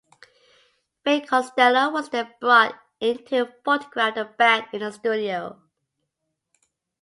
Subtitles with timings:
[1.03, 5.61] Fin Costello was then brought in to photograph the band in the studio.